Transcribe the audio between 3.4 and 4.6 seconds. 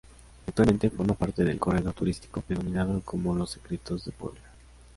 Secretos de Puebla".